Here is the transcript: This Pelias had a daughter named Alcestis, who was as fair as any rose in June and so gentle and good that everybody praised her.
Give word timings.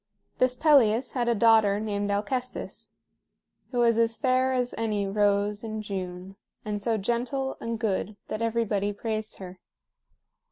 This 0.39 0.55
Pelias 0.55 1.11
had 1.11 1.27
a 1.29 1.35
daughter 1.35 1.79
named 1.79 2.09
Alcestis, 2.09 2.95
who 3.69 3.77
was 3.81 3.99
as 3.99 4.17
fair 4.17 4.51
as 4.51 4.73
any 4.75 5.05
rose 5.05 5.63
in 5.63 5.83
June 5.83 6.37
and 6.65 6.81
so 6.81 6.97
gentle 6.97 7.55
and 7.61 7.77
good 7.77 8.17
that 8.27 8.41
everybody 8.41 8.93
praised 8.93 9.35
her. 9.35 9.59